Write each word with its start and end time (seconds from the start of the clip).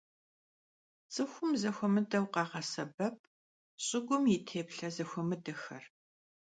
Ts'ıxum 1.11 1.51
zexuemıdeu 1.61 2.25
khağesebep 2.33 3.15
ş'ıgum 3.85 4.23
yi 4.31 4.37
têplhe 4.47 4.89
zexuemıdexer. 4.95 5.83